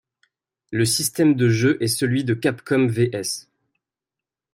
[0.71, 3.45] Le système de jeu est celui de Capcom vs.